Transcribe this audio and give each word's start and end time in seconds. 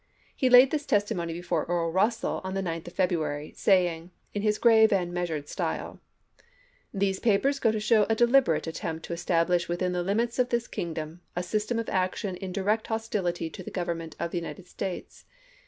He 0.35 0.49
laid 0.49 0.71
this 0.71 0.87
testimony 0.87 1.31
before 1.31 1.65
Earl 1.65 1.91
Russell 1.91 2.41
on 2.43 2.55
the 2.55 2.63
9th 2.63 2.87
of 2.87 2.93
February, 2.93 3.53
saying, 3.55 4.09
in 4.33 4.41
his 4.41 4.57
grave 4.57 4.91
and 4.91 5.13
measured 5.13 5.47
style: 5.47 5.99
"These 6.91 7.19
papers 7.19 7.59
go 7.59 7.71
to 7.71 7.79
show 7.79 8.05
a 8.09 8.15
deliberate 8.15 8.65
attempt 8.65 9.05
to 9.05 9.13
establish 9.13 9.69
within 9.69 9.91
the 9.91 10.01
limits 10.01 10.39
of 10.39 10.49
this 10.49 10.67
king 10.67 10.95
dom 10.95 11.21
a 11.35 11.43
system 11.43 11.77
of 11.77 11.87
action 11.87 12.35
in 12.37 12.51
direct 12.51 12.87
hostility 12.87 13.47
to 13.51 13.61
the 13.61 13.69
Government 13.69 14.15
of 14.19 14.31
the 14.31 14.39
United 14.39 14.65
States. 14.67 15.25